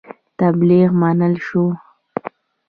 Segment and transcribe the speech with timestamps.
[0.39, 1.65] تبلیغ منع شو.